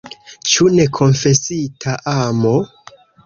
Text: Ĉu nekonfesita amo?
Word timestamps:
Ĉu 0.51 0.69
nekonfesita 0.77 1.93
amo? 2.17 2.57